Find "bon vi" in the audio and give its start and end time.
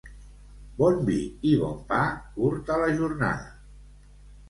0.79-1.19